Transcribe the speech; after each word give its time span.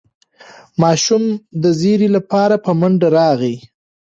ماشوم 0.81 1.23
د 1.61 1.63
زېري 1.79 2.09
لپاره 2.15 2.55
په 2.65 2.71
منډه 2.79 3.07
راغی. 3.17 3.55